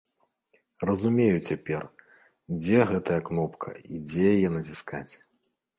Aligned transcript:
Разумею 0.89 1.37
цяпер, 1.51 1.83
дзе 2.59 2.79
гэтая 2.93 3.21
кнопка 3.29 3.69
і 3.83 3.95
дзе 4.11 4.23
яе 4.39 4.49
націскаць. 4.57 5.09